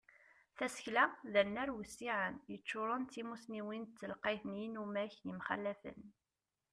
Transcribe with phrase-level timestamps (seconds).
[0.57, 5.99] Tasekla d anar wissiɛen, yeččuren d timusniwin d telqayt n yinumak yemxalafen.